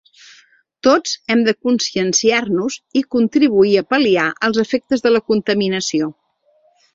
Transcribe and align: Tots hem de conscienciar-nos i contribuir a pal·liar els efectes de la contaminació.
Tots 0.85 1.11
hem 1.33 1.43
de 1.49 1.53
conscienciar-nos 1.67 2.77
i 3.01 3.03
contribuir 3.17 3.75
a 3.83 3.85
pal·liar 3.95 4.25
els 4.49 4.63
efectes 4.65 5.05
de 5.09 5.13
la 5.15 5.23
contaminació. 5.33 6.11